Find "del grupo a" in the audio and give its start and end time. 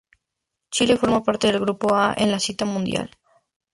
1.45-2.15